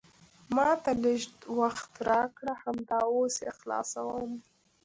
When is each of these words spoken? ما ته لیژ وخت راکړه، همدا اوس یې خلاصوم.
ما 0.55 0.69
ته 0.83 0.91
لیژ 1.03 1.23
وخت 1.59 1.91
راکړه، 2.09 2.53
همدا 2.63 2.99
اوس 3.13 3.35
یې 3.45 3.51
خلاصوم. 3.59 4.31